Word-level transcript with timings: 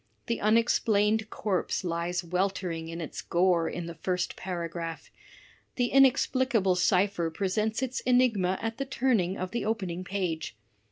The 0.25 0.41
unexplained 0.41 1.29
corpse 1.29 1.83
lies 1.83 2.23
weltering 2.23 2.87
in 2.87 3.01
its 3.01 3.21
gore 3.21 3.69
in 3.69 3.85
the 3.85 3.93
first 3.93 4.35
paragraph; 4.35 5.11
the 5.75 5.89
inexplicable 5.91 6.73
cipher 6.73 7.29
presents 7.29 7.83
its 7.83 7.99
enigma 7.99 8.57
at 8.63 8.79
the 8.79 8.85
turning 8.85 9.37
of 9.37 9.51
the 9.51 9.63
opening 9.63 10.03
page. 10.03 10.55